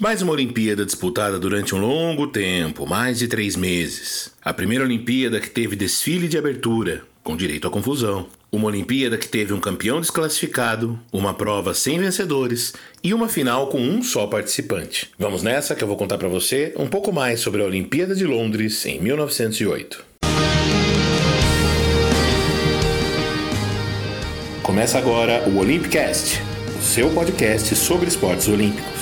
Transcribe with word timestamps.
Mais 0.00 0.22
uma 0.22 0.32
Olimpíada 0.32 0.86
disputada 0.86 1.38
durante 1.38 1.74
um 1.74 1.78
longo 1.78 2.26
tempo, 2.26 2.86
mais 2.86 3.18
de 3.18 3.28
três 3.28 3.54
meses. 3.54 4.32
A 4.42 4.50
primeira 4.50 4.82
Olimpíada 4.82 5.38
que 5.38 5.50
teve 5.50 5.76
desfile 5.76 6.26
de 6.26 6.38
abertura, 6.38 7.02
com 7.22 7.36
direito 7.36 7.68
à 7.68 7.70
confusão. 7.70 8.24
Uma 8.50 8.68
Olimpíada 8.68 9.18
que 9.18 9.28
teve 9.28 9.52
um 9.52 9.60
campeão 9.60 10.00
desclassificado, 10.00 10.98
uma 11.12 11.34
prova 11.34 11.74
sem 11.74 11.98
vencedores 11.98 12.72
e 13.04 13.12
uma 13.12 13.28
final 13.28 13.66
com 13.66 13.78
um 13.78 14.02
só 14.02 14.26
participante. 14.26 15.10
Vamos 15.18 15.42
nessa 15.42 15.74
que 15.74 15.84
eu 15.84 15.88
vou 15.88 15.98
contar 15.98 16.16
para 16.16 16.28
você 16.28 16.72
um 16.78 16.86
pouco 16.86 17.12
mais 17.12 17.40
sobre 17.40 17.60
a 17.60 17.66
Olimpíada 17.66 18.14
de 18.14 18.24
Londres 18.24 18.86
em 18.86 18.98
1908. 19.02 20.02
Começa 24.62 24.96
agora 24.96 25.46
o 25.46 25.58
Olympicast, 25.58 26.40
o 26.78 26.82
seu 26.82 27.10
podcast 27.10 27.76
sobre 27.76 28.08
esportes 28.08 28.48
olímpicos. 28.48 28.99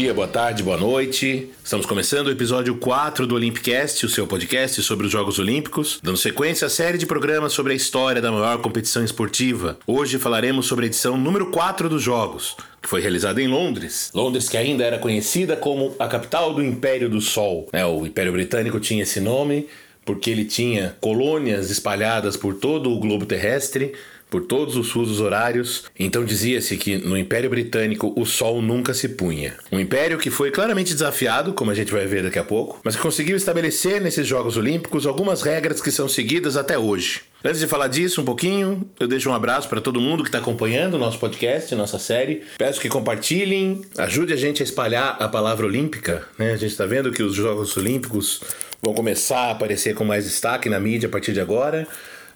Dia, 0.00 0.12
boa 0.12 0.28
tarde, 0.28 0.62
boa 0.62 0.76
noite. 0.76 1.48
Estamos 1.64 1.86
começando 1.86 2.26
o 2.26 2.30
episódio 2.30 2.76
4 2.76 3.26
do 3.26 3.34
Olympicast, 3.34 4.04
o 4.04 4.10
seu 4.10 4.26
podcast 4.26 4.82
sobre 4.82 5.06
os 5.06 5.12
Jogos 5.12 5.38
Olímpicos, 5.38 5.98
dando 6.02 6.18
sequência 6.18 6.66
à 6.66 6.68
série 6.68 6.98
de 6.98 7.06
programas 7.06 7.54
sobre 7.54 7.72
a 7.72 7.76
história 7.76 8.20
da 8.20 8.30
maior 8.30 8.60
competição 8.60 9.02
esportiva. 9.02 9.78
Hoje 9.86 10.18
falaremos 10.18 10.66
sobre 10.66 10.84
a 10.84 10.88
edição 10.88 11.16
número 11.16 11.46
4 11.46 11.88
dos 11.88 12.02
Jogos, 12.02 12.58
que 12.82 12.90
foi 12.90 13.00
realizada 13.00 13.40
em 13.40 13.48
Londres. 13.48 14.10
Londres 14.14 14.50
que 14.50 14.58
ainda 14.58 14.84
era 14.84 14.98
conhecida 14.98 15.56
como 15.56 15.96
a 15.98 16.06
capital 16.06 16.52
do 16.52 16.62
Império 16.62 17.08
do 17.08 17.22
Sol. 17.22 17.66
É, 17.72 17.86
o 17.86 18.04
Império 18.04 18.32
Britânico 18.32 18.78
tinha 18.78 19.02
esse 19.02 19.18
nome 19.18 19.66
porque 20.04 20.30
ele 20.30 20.44
tinha 20.44 20.94
colônias 21.00 21.70
espalhadas 21.70 22.36
por 22.36 22.54
todo 22.54 22.92
o 22.92 23.00
globo 23.00 23.24
terrestre 23.26 23.92
por 24.30 24.42
todos 24.42 24.76
os 24.76 24.90
fusos 24.90 25.20
horários, 25.20 25.84
então 25.98 26.24
dizia-se 26.24 26.76
que 26.76 26.96
no 26.96 27.16
Império 27.16 27.50
Britânico 27.50 28.12
o 28.16 28.24
sol 28.26 28.60
nunca 28.60 28.92
se 28.92 29.10
punha. 29.10 29.54
Um 29.70 29.78
império 29.78 30.18
que 30.18 30.30
foi 30.30 30.50
claramente 30.50 30.92
desafiado, 30.92 31.52
como 31.52 31.70
a 31.70 31.74
gente 31.74 31.92
vai 31.92 32.06
ver 32.06 32.22
daqui 32.22 32.38
a 32.38 32.44
pouco, 32.44 32.80
mas 32.84 32.96
que 32.96 33.02
conseguiu 33.02 33.36
estabelecer 33.36 34.00
nesses 34.00 34.26
Jogos 34.26 34.56
Olímpicos 34.56 35.06
algumas 35.06 35.42
regras 35.42 35.80
que 35.80 35.90
são 35.90 36.08
seguidas 36.08 36.56
até 36.56 36.78
hoje. 36.78 37.22
Antes 37.44 37.60
de 37.60 37.68
falar 37.68 37.86
disso 37.86 38.20
um 38.22 38.24
pouquinho, 38.24 38.88
eu 38.98 39.06
deixo 39.06 39.30
um 39.30 39.34
abraço 39.34 39.68
para 39.68 39.80
todo 39.80 40.00
mundo 40.00 40.24
que 40.24 40.28
está 40.28 40.38
acompanhando 40.38 40.94
o 40.94 40.98
nosso 40.98 41.18
podcast, 41.18 41.72
nossa 41.76 41.98
série. 41.98 42.42
Peço 42.58 42.80
que 42.80 42.88
compartilhem, 42.88 43.82
ajude 43.96 44.32
a 44.32 44.36
gente 44.36 44.62
a 44.62 44.64
espalhar 44.64 45.16
a 45.20 45.28
palavra 45.28 45.64
olímpica. 45.64 46.26
Né? 46.36 46.52
A 46.52 46.56
gente 46.56 46.72
está 46.72 46.86
vendo 46.86 47.12
que 47.12 47.22
os 47.22 47.34
Jogos 47.34 47.76
Olímpicos 47.76 48.40
vão 48.82 48.94
começar 48.94 49.46
a 49.46 49.50
aparecer 49.52 49.94
com 49.94 50.04
mais 50.04 50.24
destaque 50.24 50.68
na 50.68 50.80
mídia 50.80 51.08
a 51.08 51.10
partir 51.10 51.32
de 51.32 51.40
agora. 51.40 51.86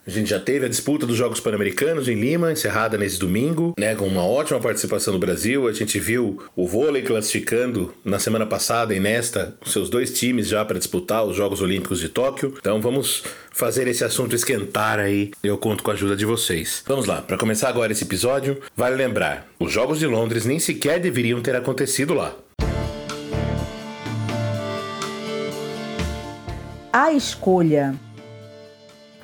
A 0.06 0.11
gente 0.11 0.31
já 0.31 0.41
teve 0.41 0.65
a 0.65 0.69
disputa 0.69 1.06
dos 1.06 1.17
Jogos 1.17 1.41
Pan-Americanos 1.41 2.09
em 2.09 2.19
Lima, 2.19 2.51
encerrada 2.51 2.97
nesse 2.97 3.19
domingo, 3.19 3.75
né, 3.79 3.95
com 3.95 4.07
uma 4.07 4.25
ótima 4.25 4.59
participação 4.59 5.12
do 5.12 5.19
Brasil. 5.19 5.69
A 5.69 5.73
gente 5.73 6.01
viu 6.01 6.42
o 6.57 6.67
vôlei 6.67 7.03
classificando 7.03 7.95
na 8.03 8.19
semana 8.19 8.47
passada 8.47 8.95
e 8.95 8.98
nesta 8.98 9.55
seus 9.67 9.91
dois 9.91 10.19
times 10.19 10.48
já 10.48 10.65
para 10.65 10.79
disputar 10.79 11.25
os 11.25 11.37
Jogos 11.37 11.61
Olímpicos 11.61 12.01
de 12.01 12.09
Tóquio. 12.09 12.55
Então 12.59 12.81
vamos 12.81 13.23
fazer 13.53 13.87
esse 13.89 14.03
assunto 14.03 14.34
esquentar 14.34 14.98
aí. 14.98 15.33
Eu 15.45 15.59
conto 15.59 15.83
com 15.83 15.91
a 15.91 15.95
ajuda 15.95 16.17
de 16.17 16.25
vocês. 16.25 16.83
Vamos 16.87 17.05
lá, 17.05 17.20
para 17.20 17.37
começar 17.37 17.69
agora 17.69 17.92
esse 17.92 18.05
episódio, 18.05 18.59
vale 18.75 18.97
lembrar: 18.97 19.47
os 19.59 19.70
Jogos 19.70 19.98
de 19.98 20.07
Londres 20.07 20.47
nem 20.47 20.59
sequer 20.59 20.98
deveriam 20.98 21.42
ter 21.42 21.55
acontecido 21.55 22.14
lá. 22.14 22.35
A 26.91 27.12
escolha 27.12 27.95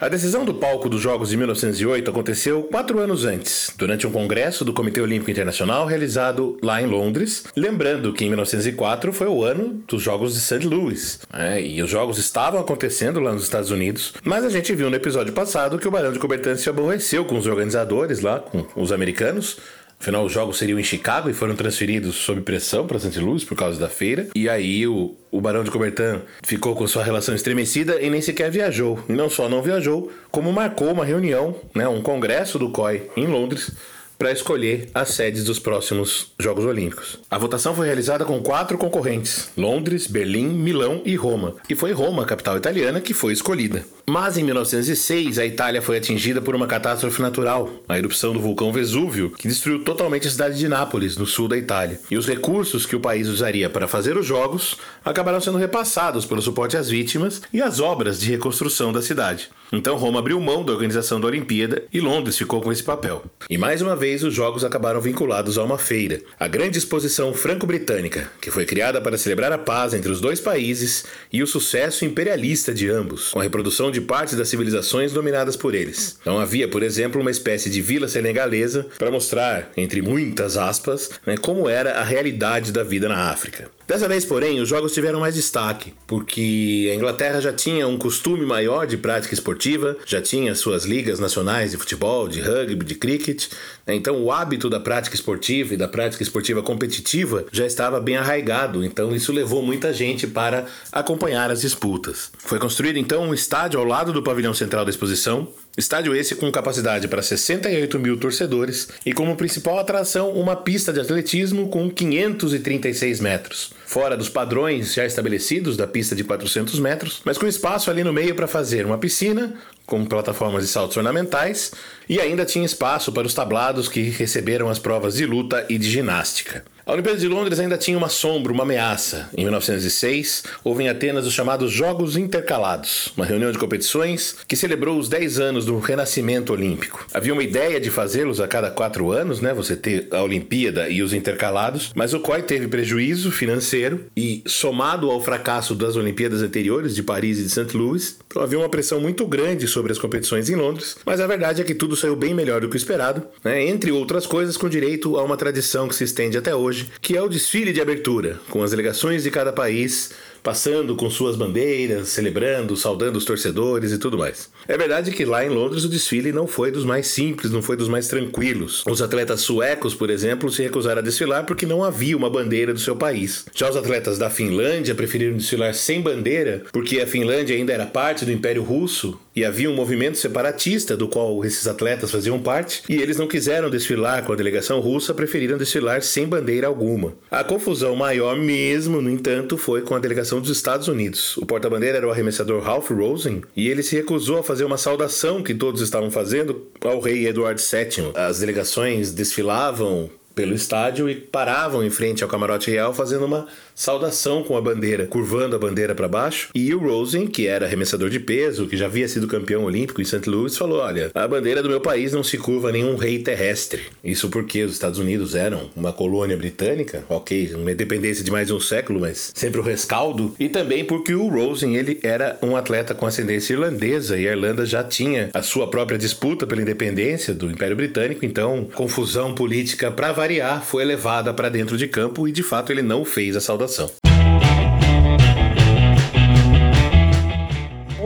a 0.01 0.09
decisão 0.09 0.45
do 0.45 0.53
palco 0.53 0.89
dos 0.89 1.01
Jogos 1.01 1.31
de 1.31 1.37
1908 1.37 2.11
aconteceu 2.11 2.63
quatro 2.65 2.99
anos 2.99 3.25
antes, 3.25 3.73
durante 3.79 4.07
um 4.07 4.13
congresso 4.13 4.65
do 4.65 4.73
Comitê 4.73 5.01
Olímpico 5.01 5.31
Internacional 5.31 5.87
realizado 5.87 6.59
lá 6.63 6.83
em 6.83 6.87
Londres. 6.87 7.45
Lembrando 7.57 8.13
que 8.13 8.25
em 8.25 8.29
1904 8.29 9.13
foi 9.13 9.27
o 9.27 9.43
ano 9.43 9.83
dos 9.89 10.03
Jogos 10.03 10.35
de 10.35 10.41
St. 10.41 10.67
Louis, 10.67 11.21
né? 11.33 11.63
e 11.63 11.83
os 11.83 11.91
Jogos 11.91 12.19
estavam 12.19 12.61
acontecendo 12.61 13.21
lá 13.21 13.33
nos 13.33 13.45
Estados 13.45 13.71
Unidos, 13.71 14.13
mas 14.23 14.45
a 14.45 14.51
gente 14.51 14.75
viu 14.75 14.91
no 14.91 14.97
episódio 14.97 15.33
passado 15.33 15.79
que 15.79 15.89
o 15.89 15.91
Barão 15.91 16.13
de 16.13 16.19
Coubertin 16.19 16.57
se 16.57 16.69
aborreceu 16.69 17.25
com 17.25 17.39
os 17.39 17.47
organizadores 17.47 18.21
lá, 18.21 18.41
com 18.41 18.67
os 18.77 18.93
americanos, 18.93 19.59
Afinal, 19.99 20.25
os 20.25 20.33
jogos 20.33 20.59
seriam 20.59 20.79
em 20.79 20.85
Chicago 20.85 21.29
e 21.29 21.33
foram 21.33 21.57
transferidos 21.57 22.17
sob 22.17 22.41
pressão 22.43 22.87
para 22.87 22.99
St. 22.99 23.19
Louis 23.19 23.45
por 23.45 23.57
causa 23.57 23.79
da 23.81 23.89
feira. 23.89 24.29
E 24.35 24.49
aí 24.49 24.87
o, 24.87 25.17
o 25.31 25.41
Barão 25.41 25.65
de 25.65 25.71
Coubertin 25.71 26.21
ficou 26.43 26.77
com 26.77 26.87
sua 26.87 27.03
relação 27.03 27.35
estremecida 27.35 28.01
e 28.01 28.09
nem 28.11 28.21
sequer 28.21 28.51
viajou. 28.51 29.03
E 29.09 29.13
não 29.13 29.29
só 29.29 29.49
não 29.49 29.63
viajou, 29.63 30.13
como 30.31 30.53
marcou 30.53 30.93
uma 30.93 31.05
reunião, 31.05 31.57
né, 31.75 31.89
um 31.89 32.03
congresso 32.03 32.59
do 32.59 32.71
COI 32.71 33.11
em 33.17 33.27
Londres, 33.27 33.73
para 34.19 34.33
escolher 34.33 34.89
as 34.95 35.11
sedes 35.11 35.45
dos 35.45 35.59
próximos 35.59 36.33
Jogos 36.39 36.65
Olímpicos. 36.65 37.19
A 37.31 37.39
votação 37.39 37.75
foi 37.75 37.87
realizada 37.87 38.25
com 38.25 38.43
quatro 38.43 38.79
concorrentes: 38.79 39.51
Londres, 39.57 40.07
Berlim, 40.07 40.49
Milão 40.49 41.03
e 41.05 41.15
Roma. 41.17 41.55
E 41.69 41.75
foi 41.75 41.93
Roma, 41.93 42.25
capital 42.25 42.57
italiana, 42.57 43.01
que 43.01 43.15
foi 43.15 43.33
escolhida. 43.33 43.85
Mas 44.09 44.39
em 44.39 44.45
1906, 44.45 45.37
a 45.37 45.45
Itália 45.45 45.83
foi 45.83 45.97
atingida 45.97 46.41
por 46.41 46.55
uma 46.55 46.69
catástrofe 46.69 47.21
natural, 47.21 47.69
a 47.89 47.99
erupção 47.99 48.33
do 48.33 48.39
vulcão 48.39 48.73
Vesúvio, 48.73 49.31
que 49.31 49.49
destruiu 49.49 49.83
totalmente 49.83 50.29
a 50.29 50.31
cidade 50.31 50.57
de 50.57 50.69
Nápoles, 50.69 51.17
no 51.17 51.27
sul 51.27 51.49
da 51.49 51.59
Itália. 51.59 51.99
E 52.09 52.17
os 52.17 52.25
recursos 52.25 52.87
que 52.87 52.95
o 52.95 53.01
país 53.01 53.27
usaria 53.27 53.69
para 53.69 53.89
fazer 53.89 54.17
os 54.17 54.25
jogos 54.25 54.77
acabaram 55.05 55.41
sendo 55.41 55.59
repassados 55.59 56.25
pelo 56.25 56.41
suporte 56.41 56.77
às 56.77 56.89
vítimas 56.89 57.43
e 57.53 57.61
às 57.61 57.81
obras 57.81 58.21
de 58.21 58.31
reconstrução 58.31 58.93
da 58.93 59.03
cidade. 59.03 59.51
Então 59.73 59.97
Roma 59.97 60.21
abriu 60.21 60.41
mão 60.41 60.65
da 60.65 60.73
organização 60.73 61.21
da 61.21 61.27
Olimpíada 61.27 61.83
e 61.93 62.01
Londres 62.01 62.39
ficou 62.39 62.61
com 62.61 62.71
esse 62.71 62.85
papel. 62.85 63.25
E 63.51 63.59
mais 63.59 63.83
uma 63.83 63.97
vez 63.97 64.23
os 64.23 64.33
jogos 64.33 64.65
acabaram 64.65 65.01
vinculados 65.01 65.59
a 65.59 65.65
uma 65.65 65.79
feira, 65.79 66.21
a 66.39 66.47
Grande 66.47 66.79
Exposição 66.79 67.35
Franco-Britânica, 67.35 68.31
que 68.41 68.51
foi 68.51 68.65
criada 68.65 69.01
para 69.01 69.19
celebrar 69.19 69.53
a 69.53 69.59
paz 69.59 69.93
entre 69.93 70.13
os 70.13 70.21
dois 70.21 70.41
países 70.41 71.05
e 71.33 71.43
o 71.43 71.47
sucesso 71.47 72.05
imperialista 72.05 72.73
de 72.73 72.89
ambos, 72.89 73.31
com 73.31 73.41
a 73.41 73.43
reprodução 73.43 73.91
de 73.91 73.96
partes 74.01 74.37
das 74.37 74.49
civilizações 74.49 75.13
dominadas 75.13 75.57
por 75.57 75.75
eles. 75.75 76.19
Então 76.21 76.39
havia, 76.39 76.69
por 76.69 76.83
exemplo, 76.83 77.21
uma 77.21 77.31
espécie 77.31 77.71
de 77.71 77.81
vila 77.81 78.09
senegalesa 78.09 78.87
para 78.99 79.11
mostrar, 79.11 79.71
entre 79.77 80.03
muitas 80.03 80.57
aspas, 80.57 81.11
né, 81.27 81.37
como 81.37 81.69
era 81.69 81.93
a 82.01 82.05
realidade 82.05 82.73
da 82.73 82.83
vida 82.83 83.09
na 83.09 83.31
África. 83.31 83.71
Dessa 83.87 84.09
vez, 84.09 84.25
porém, 84.25 84.61
os 84.61 84.69
jogos 84.69 84.93
tiveram 84.93 85.21
mais 85.21 85.37
destaque, 85.37 85.95
porque 86.09 86.89
a 86.91 86.95
Inglaterra 86.97 87.41
já 87.41 87.53
tinha 87.53 87.87
um 87.87 87.97
costume 87.97 88.45
maior 88.45 88.85
de 88.85 88.97
prática 88.97 89.33
esportiva, 89.33 89.97
já 90.05 90.21
tinha 90.21 90.57
suas 90.57 90.85
ligas 90.85 91.21
nacionais 91.21 91.71
de 91.71 91.77
futebol, 91.77 92.27
de 92.27 92.41
rugby, 92.41 92.85
de 92.85 92.97
cricket, 92.97 93.47
né? 93.87 93.95
então 93.95 94.21
o 94.21 94.33
hábito 94.33 94.69
da 94.69 94.81
prática 94.81 95.15
esportiva 95.15 95.75
e 95.75 95.77
da 95.77 95.87
prática 95.87 96.21
esportiva 96.21 96.65
competitiva 96.65 97.45
já 97.53 97.65
estava 97.65 98.01
bem 98.01 98.17
arraigado, 98.17 98.85
então 98.85 99.15
isso 99.15 99.33
levou 99.33 99.63
muita 99.63 99.93
gente 99.93 100.27
para 100.27 100.67
acompanhar 100.91 101.49
as 101.53 101.61
disputas. 101.61 102.33
Foi 102.39 102.59
construído 102.59 102.97
então 102.97 103.23
um 103.23 103.33
estádio 103.33 103.79
ao 103.79 103.87
lado 103.87 104.13
do 104.13 104.21
pavilhão 104.21 104.53
central 104.53 104.85
da 104.85 104.91
exposição, 104.91 105.47
Estádio 105.77 106.17
esse 106.17 106.35
com 106.35 106.51
capacidade 106.51 107.07
para 107.07 107.21
68 107.21 107.99
mil 107.99 108.19
torcedores 108.19 108.89
e 109.05 109.13
como 109.13 109.37
principal 109.37 109.79
atração 109.79 110.31
uma 110.31 110.57
pista 110.57 110.91
de 110.91 111.01
atletismo 111.01 111.69
com 111.69 111.91
536 111.91 113.21
metros, 113.21 113.73
fora 113.85 114.17
dos 114.17 114.31
padrões 114.31 114.95
já 114.95 115.05
estabelecidos 115.05 115.77
da 115.77 115.87
pista 115.87 116.17
de 116.17 116.25
400 116.25 116.81
metros, 116.81 117.21
mas 117.27 117.37
com 117.37 117.47
espaço 117.47 117.91
ali 117.91 118.03
no 118.03 118.13
meio 118.13 118.35
para 118.35 118.47
fazer 118.47 118.87
uma 118.87 118.97
piscina 118.97 119.53
com 119.85 120.05
plataformas 120.07 120.65
de 120.65 120.71
saltos 120.71 120.97
ornamentais 120.97 121.73
e 122.09 122.19
ainda 122.21 122.47
tinha 122.47 122.65
espaço 122.65 123.13
para 123.13 123.27
os 123.27 123.35
tablados 123.35 123.87
que 123.87 124.01
receberam 124.01 124.71
as 124.71 124.79
provas 124.79 125.17
de 125.17 125.27
luta 125.27 125.67
e 125.69 125.77
de 125.77 125.91
ginástica. 125.91 126.65
A 126.89 126.93
Olimpíada 126.93 127.19
de 127.19 127.27
Londres 127.27 127.59
ainda 127.59 127.77
tinha 127.77 127.99
uma 127.99 128.09
sombra, 128.09 128.53
uma 128.53 128.63
ameaça. 128.63 129.29
Em 129.37 129.43
1906, 129.43 130.45
houve 130.63 130.85
em 130.85 130.89
Atenas 130.89 131.27
os 131.27 131.35
chamados 131.35 131.73
Jogos 131.73 132.17
Intercalados, 132.17 133.13
uma 133.17 133.27
reunião 133.27 133.51
de 133.51 133.59
competições 133.59 134.37
que 134.47 134.55
celebrou 134.55 134.97
os 134.97 135.09
10 135.09 135.41
anos 135.41 135.67
do 135.67 135.81
renascimento 135.81 136.53
olímpico. 136.53 137.05
Havia 137.13 137.33
uma 137.33 137.43
ideia 137.43 137.81
de 137.81 137.91
fazê-los 137.91 138.41
a 138.41 138.47
cada 138.47 138.71
quatro 138.71 139.11
anos, 139.11 139.41
né? 139.41 139.53
Você 139.53 139.75
ter 139.75 140.07
a 140.13 140.23
Olimpíada 140.23 140.89
e 140.89 141.03
os 141.03 141.13
intercalados, 141.13 141.91
mas 141.93 142.15
o 142.15 142.21
COI 142.21 142.43
teve 142.43 142.69
prejuízo 142.69 143.33
financeiro 143.33 144.07
e, 144.17 144.45
somado 144.47 145.11
ao 145.11 145.21
fracasso 145.21 145.75
das 145.75 145.97
Olimpíadas 145.97 146.41
anteriores 146.41 146.95
de 146.95 147.03
Paris 147.03 147.41
e 147.41 147.43
de 147.43 147.51
St. 147.51 147.77
Louis, 147.77 148.17
havia 148.41 148.59
uma 148.59 148.69
pressão 148.69 149.01
muito 149.01 149.27
grande 149.27 149.67
sobre 149.67 149.93
as 149.93 149.99
competições 149.99 150.49
em 150.49 150.55
Londres, 150.55 150.97
mas 151.05 151.21
a 151.21 151.27
verdade 151.27 151.61
é 151.61 151.65
que 151.65 151.75
tudo 151.75 151.97
saiu 151.97 152.17
bem 152.17 152.35
melhor 152.35 152.61
do 152.61 152.69
que 152.69 152.77
o 152.77 152.79
esperado, 152.79 153.23
né? 153.43 153.65
entre 153.67 153.91
outras 153.91 154.27
coisas, 154.27 154.57
com 154.57 154.69
direito 154.69 155.17
a 155.17 155.23
uma 155.23 155.37
tradição 155.37 155.89
que 155.89 155.95
se 155.95 156.05
estende 156.05 156.39
até 156.39 156.55
hoje 156.55 156.91
que 157.01 157.17
é 157.17 157.23
o 157.23 157.29
desfile 157.29 157.73
de 157.73 157.81
abertura, 157.81 158.41
com 158.51 158.63
as 158.63 158.71
delegações 158.71 159.23
de 159.23 159.31
cada 159.31 159.53
país 159.53 160.11
passando 160.47 160.95
com 160.95 161.11
suas 161.11 161.35
bandeiras, 161.35 162.11
celebrando, 162.11 162.77
saudando 162.77 163.17
os 163.17 163.25
torcedores 163.25 163.91
e 163.91 163.99
tudo 163.99 164.17
mais. 164.17 164.49
É 164.69 164.79
verdade 164.79 165.11
que 165.11 165.25
lá 165.25 165.45
em 165.45 165.49
Londres 165.49 165.83
o 165.83 165.89
desfile 165.89 166.31
não 166.31 166.47
foi 166.47 166.71
dos 166.71 166.85
mais 166.85 167.09
simples, 167.09 167.51
não 167.51 167.61
foi 167.61 167.77
dos 167.77 167.89
mais 167.89 168.07
tranquilos. 168.07 168.85
Os 168.89 169.03
atletas 169.03 169.41
suecos, 169.41 169.93
por 169.93 170.09
exemplo, 170.09 170.49
se 170.49 170.63
recusaram 170.63 171.01
a 171.01 171.05
desfilar 171.05 171.45
porque 171.45 171.67
não 171.67 171.83
havia 171.83 172.17
uma 172.17 172.31
bandeira 172.31 172.73
do 172.73 172.79
seu 172.79 172.95
país. 172.95 173.45
Já 173.53 173.69
os 173.69 173.77
atletas 173.77 174.19
da 174.19 174.31
Finlândia 174.31 174.95
preferiram 174.95 175.37
desfilar 175.37 175.75
sem 175.75 176.01
bandeira 176.01 176.63
porque 176.71 177.01
a 177.01 177.09
Finlândia 177.09 177.57
ainda 177.57 177.73
era 177.73 177.85
parte 177.85 178.25
do 178.25 178.31
Império 178.31 178.63
Russo 178.63 179.19
e 179.37 179.45
havia 179.45 179.71
um 179.71 179.75
movimento 179.75 180.17
separatista 180.17 180.97
do 180.97 181.07
qual 181.07 181.45
esses 181.45 181.67
atletas 181.67 182.11
faziam 182.11 182.41
parte, 182.41 182.83
e 182.89 182.97
eles 182.97 183.19
não 183.19 183.29
quiseram 183.29 183.69
desfilar 183.69 184.25
com 184.25 184.33
a 184.33 184.37
delegação 184.37 184.81
russa, 184.81 185.13
preferiram 185.13 185.59
desfilar 185.59 186.03
sem 186.03 186.27
bandeira 186.27 186.67
alguma. 186.67 187.13
A 187.31 187.45
confusão 187.45 187.95
maior 187.95 188.35
mesmo, 188.39 189.03
no 189.03 189.11
entanto, 189.11 189.59
foi 189.59 189.83
com 189.83 189.95
a 189.95 189.99
delegação 189.99 190.41
dos 190.41 190.51
Estados 190.51 190.89
Unidos. 190.89 191.37
O 191.37 191.45
porta-bandeira 191.45 191.99
era 191.99 192.09
o 192.09 192.11
arremessador 192.11 192.63
Ralph 192.63 192.91
Rosen, 192.91 193.43
e 193.55 193.69
ele 193.69 193.83
se 193.83 193.95
recusou 193.95 194.39
a 194.39 194.43
fazer 194.43 194.65
uma 194.65 194.79
saudação 194.79 195.43
que 195.43 195.55
todos 195.55 195.83
estavam 195.83 196.11
fazendo 196.11 196.67
ao 196.83 196.99
rei 197.01 197.27
Eduardo 197.27 197.61
VII. 197.61 198.13
As 198.15 198.39
delegações 198.39 199.13
desfilavam 199.13 200.11
pelo 200.37 200.55
estádio 200.55 201.09
e 201.09 201.15
paravam 201.15 201.83
em 201.83 201.89
frente 201.89 202.23
ao 202.23 202.29
camarote 202.29 202.71
real 202.71 202.93
fazendo 202.93 203.25
uma 203.25 203.47
saudação 203.77 204.43
com 204.43 204.57
a 204.57 204.61
bandeira, 204.61 205.07
curvando 205.07 205.55
a 205.55 205.59
bandeira 205.59 205.95
para 205.95 206.09
baixo. 206.09 206.49
E 206.55 206.75
o 206.75 206.79
Rosen, 206.79 207.27
que 207.27 207.47
era 207.47 207.67
arremessador 207.67 208.09
de 208.09 208.19
peso, 208.19 208.67
que 208.67 208.77
já 208.77 208.87
havia 208.87 209.07
sido 209.07 209.29
campeão 209.29 209.65
olímpico 209.65 210.01
em 210.01 210.05
St. 210.05 210.29
Louis, 210.29 210.57
falou: 210.57 210.79
Olha, 210.79 211.11
a 211.15 211.29
bandeira 211.29 211.63
do 211.63 211.69
meu 211.69 211.81
país 211.81 212.13
não 212.13 212.25
se 212.25 212.39
curva 212.39 212.71
a 212.71 212.73
nenhum 212.73 212.97
rei 212.97 213.19
terrestre. 213.19 213.83
Isso 214.03 214.31
porque 214.31 214.63
os 214.63 214.73
Estados 214.73 214.99
Unidos 214.99 215.35
eram 215.35 215.71
uma 215.77 215.93
colônia 215.93 216.37
britânica, 216.37 217.05
ok, 217.09 217.55
uma 217.55 217.71
independência 217.71 218.25
de 218.25 218.31
mais 218.31 218.47
de 218.47 218.55
um 218.55 218.61
século, 218.61 219.01
mas 219.01 219.31
sempre 219.35 219.61
o 219.61 219.63
rescaldo. 219.63 220.35
E 220.41 220.49
também 220.49 220.83
porque 220.83 221.15
o 221.15 221.29
Rosen 221.29 221.77
ele 221.77 222.01
era 222.03 222.39
um 222.43 222.57
atleta 222.57 222.95
com 222.95 223.05
ascendência 223.05 223.53
irlandesa 223.53 224.17
e 224.17 224.27
a 224.27 224.33
Irlanda 224.33 224.65
já 224.65 224.83
tinha 224.83 225.29
a 225.35 225.43
sua 225.43 225.69
própria 225.69 225.99
disputa 225.99 226.47
pela 226.47 226.63
independência 226.63 227.35
do 227.35 227.51
Império 227.51 227.77
Britânico, 227.77 228.25
então 228.25 228.67
confusão 228.75 229.35
política 229.35 229.91
para 229.91 230.13
variar 230.13 230.65
foi 230.65 230.85
levada 230.85 231.35
para 231.35 231.51
dentro 231.51 231.77
de 231.77 231.87
campo 231.87 232.27
e 232.27 232.33
de 232.33 232.43
fato 232.43 232.73
ele 232.73 232.83
não 232.83 233.05
fez 233.05 233.37
a 233.37 233.41
saudação 233.41 233.66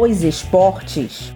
os 0.01 0.23
esportes. 0.23 1.33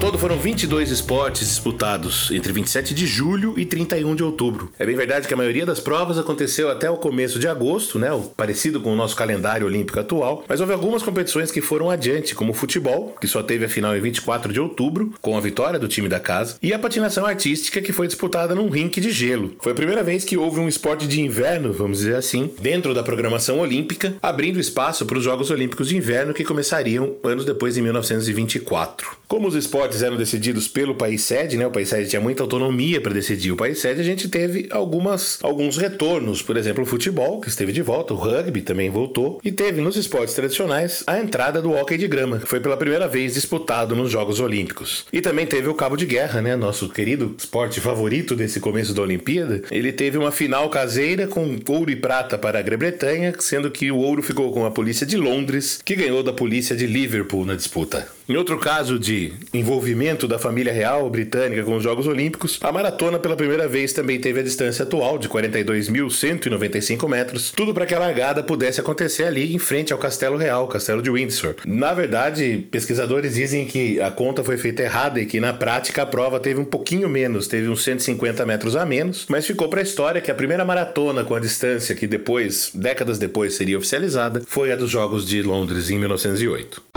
Todo 0.00 0.18
foram 0.18 0.38
22 0.38 0.90
esportes 0.90 1.46
disputados 1.46 2.30
entre 2.30 2.54
27 2.54 2.94
de 2.94 3.06
julho 3.06 3.52
e 3.58 3.66
31 3.66 4.14
de 4.14 4.24
outubro. 4.24 4.72
É 4.78 4.86
bem 4.86 4.96
verdade 4.96 5.28
que 5.28 5.34
a 5.34 5.36
maioria 5.36 5.66
das 5.66 5.78
provas 5.78 6.16
aconteceu 6.16 6.70
até 6.70 6.88
o 6.90 6.96
começo 6.96 7.38
de 7.38 7.46
agosto, 7.46 7.98
né, 7.98 8.08
parecido 8.34 8.80
com 8.80 8.94
o 8.94 8.96
nosso 8.96 9.14
calendário 9.14 9.66
olímpico 9.66 10.00
atual, 10.00 10.42
mas 10.48 10.58
houve 10.58 10.72
algumas 10.72 11.02
competições 11.02 11.52
que 11.52 11.60
foram 11.60 11.90
adiante, 11.90 12.34
como 12.34 12.52
o 12.52 12.54
futebol, 12.54 13.14
que 13.20 13.28
só 13.28 13.42
teve 13.42 13.66
a 13.66 13.68
final 13.68 13.94
em 13.94 14.00
24 14.00 14.54
de 14.54 14.58
outubro, 14.58 15.12
com 15.20 15.36
a 15.36 15.40
vitória 15.40 15.78
do 15.78 15.86
time 15.86 16.08
da 16.08 16.18
casa, 16.18 16.56
e 16.62 16.72
a 16.72 16.78
patinação 16.78 17.26
artística, 17.26 17.82
que 17.82 17.92
foi 17.92 18.06
disputada 18.06 18.54
num 18.54 18.70
rink 18.70 19.02
de 19.02 19.10
gelo. 19.10 19.54
Foi 19.60 19.72
a 19.72 19.76
primeira 19.76 20.02
vez 20.02 20.24
que 20.24 20.38
houve 20.38 20.60
um 20.60 20.68
esporte 20.68 21.06
de 21.06 21.20
inverno, 21.20 21.74
vamos 21.74 21.98
dizer 21.98 22.16
assim, 22.16 22.50
dentro 22.58 22.94
da 22.94 23.02
programação 23.02 23.58
olímpica, 23.58 24.14
abrindo 24.22 24.58
espaço 24.58 25.04
para 25.04 25.18
os 25.18 25.24
Jogos 25.24 25.50
Olímpicos 25.50 25.88
de 25.88 25.96
Inverno 25.96 26.32
que 26.32 26.42
começariam 26.42 27.16
anos 27.22 27.44
depois 27.44 27.76
em 27.76 27.82
1924. 27.82 29.19
Como 29.30 29.46
os 29.46 29.54
esportes 29.54 30.02
eram 30.02 30.16
decididos 30.16 30.66
pelo 30.66 30.92
país 30.92 31.22
sede, 31.22 31.56
né? 31.56 31.64
O 31.64 31.70
país 31.70 31.88
sede 31.88 32.10
tinha 32.10 32.20
muita 32.20 32.42
autonomia 32.42 33.00
para 33.00 33.14
decidir. 33.14 33.52
O 33.52 33.56
país 33.56 33.78
sede 33.78 34.00
a 34.00 34.04
gente 34.04 34.28
teve 34.28 34.66
algumas 34.72 35.38
alguns 35.40 35.76
retornos, 35.76 36.42
por 36.42 36.56
exemplo, 36.56 36.82
o 36.82 36.86
futebol, 36.86 37.40
que 37.40 37.48
esteve 37.48 37.70
de 37.70 37.80
volta, 37.80 38.12
o 38.12 38.16
rugby 38.16 38.60
também 38.60 38.90
voltou 38.90 39.40
e 39.44 39.52
teve 39.52 39.80
nos 39.80 39.94
esportes 39.94 40.34
tradicionais 40.34 41.04
a 41.06 41.16
entrada 41.20 41.62
do 41.62 41.70
hóquei 41.70 41.96
de 41.96 42.08
grama, 42.08 42.40
que 42.40 42.48
foi 42.48 42.58
pela 42.58 42.76
primeira 42.76 43.06
vez 43.06 43.34
disputado 43.34 43.94
nos 43.94 44.10
Jogos 44.10 44.40
Olímpicos. 44.40 45.06
E 45.12 45.20
também 45.20 45.46
teve 45.46 45.68
o 45.68 45.74
cabo 45.74 45.94
de 45.94 46.06
guerra, 46.06 46.42
né? 46.42 46.56
Nosso 46.56 46.88
querido 46.88 47.32
esporte 47.38 47.80
favorito 47.80 48.34
desse 48.34 48.58
começo 48.58 48.92
da 48.92 49.02
Olimpíada. 49.02 49.62
Ele 49.70 49.92
teve 49.92 50.18
uma 50.18 50.32
final 50.32 50.68
caseira 50.70 51.28
com 51.28 51.56
ouro 51.68 51.92
e 51.92 51.94
prata 51.94 52.36
para 52.36 52.58
a 52.58 52.62
Grã-Bretanha, 52.62 53.32
sendo 53.38 53.70
que 53.70 53.92
o 53.92 53.98
ouro 53.98 54.24
ficou 54.24 54.52
com 54.52 54.66
a 54.66 54.72
polícia 54.72 55.06
de 55.06 55.16
Londres, 55.16 55.80
que 55.84 55.94
ganhou 55.94 56.20
da 56.20 56.32
polícia 56.32 56.74
de 56.74 56.88
Liverpool 56.88 57.46
na 57.46 57.54
disputa. 57.54 58.08
Em 58.28 58.36
outro 58.36 58.58
caso 58.58 58.96
de 58.96 59.19
envolvimento 59.52 60.26
da 60.26 60.38
família 60.38 60.72
real 60.72 61.08
britânica 61.10 61.62
com 61.64 61.76
os 61.76 61.82
Jogos 61.82 62.06
Olímpicos, 62.06 62.58
a 62.62 62.72
maratona 62.72 63.18
pela 63.18 63.36
primeira 63.36 63.68
vez 63.68 63.92
também 63.92 64.18
teve 64.18 64.40
a 64.40 64.42
distância 64.42 64.82
atual 64.82 65.18
de 65.18 65.28
42.195 65.28 67.08
metros, 67.08 67.50
tudo 67.50 67.74
para 67.74 67.86
que 67.86 67.94
a 67.94 67.98
largada 67.98 68.42
pudesse 68.42 68.80
acontecer 68.80 69.24
ali 69.24 69.54
em 69.54 69.58
frente 69.58 69.92
ao 69.92 69.98
Castelo 69.98 70.36
Real, 70.36 70.66
Castelo 70.68 71.02
de 71.02 71.10
Windsor. 71.10 71.56
Na 71.66 71.92
verdade, 71.92 72.66
pesquisadores 72.70 73.34
dizem 73.34 73.66
que 73.66 74.00
a 74.00 74.10
conta 74.10 74.44
foi 74.44 74.56
feita 74.56 74.82
errada 74.82 75.20
e 75.20 75.26
que 75.26 75.40
na 75.40 75.52
prática 75.52 76.02
a 76.02 76.06
prova 76.06 76.40
teve 76.40 76.60
um 76.60 76.64
pouquinho 76.64 77.08
menos, 77.08 77.48
teve 77.48 77.68
uns 77.68 77.82
150 77.82 78.44
metros 78.46 78.76
a 78.76 78.86
menos, 78.86 79.26
mas 79.28 79.46
ficou 79.46 79.68
para 79.68 79.80
a 79.80 79.82
história 79.82 80.20
que 80.20 80.30
a 80.30 80.34
primeira 80.34 80.64
maratona 80.64 81.24
com 81.24 81.34
a 81.34 81.40
distância 81.40 81.94
que 81.94 82.06
depois, 82.06 82.70
décadas 82.74 83.18
depois, 83.18 83.54
seria 83.54 83.78
oficializada, 83.78 84.42
foi 84.46 84.72
a 84.72 84.76
dos 84.76 84.90
Jogos 84.90 85.26
de 85.26 85.42
Londres 85.42 85.90
em 85.90 85.98
1908. 85.98 86.89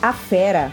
A 0.00 0.12
Fera 0.12 0.72